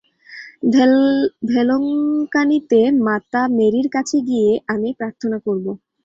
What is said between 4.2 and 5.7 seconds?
গিয়ে আমি প্রার্থনা করব।